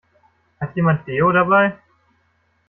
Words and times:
Hat 0.61 0.71
jemand 0.77 1.05
Deo 1.05 1.27
dabei? 1.37 1.65